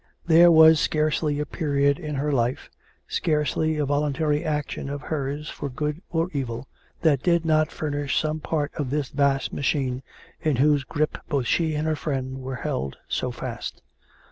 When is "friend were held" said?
11.95-12.97